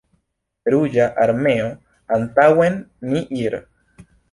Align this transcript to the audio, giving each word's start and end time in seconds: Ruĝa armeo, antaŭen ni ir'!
Ruĝa 0.73 1.05
armeo, 1.25 1.67
antaŭen 2.19 2.83
ni 3.13 3.25
ir'! 3.45 3.63